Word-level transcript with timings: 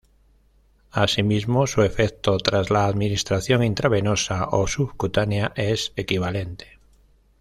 Asimismo, 0.93 1.67
su 1.67 1.83
efecto 1.83 2.35
tras 2.39 2.71
la 2.71 2.87
administración 2.87 3.63
intravenosa 3.63 4.47
o 4.49 4.65
subcutánea 4.65 5.53
es 5.55 5.93
equivalente. 5.95 6.79